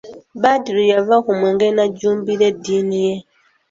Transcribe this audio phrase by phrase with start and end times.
[0.41, 3.15] Badru yava ku mwenge n'ajjumbira eddiini ye.